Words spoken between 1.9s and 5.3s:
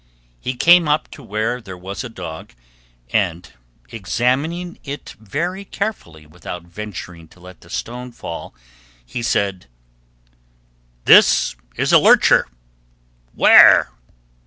a dog, and examining it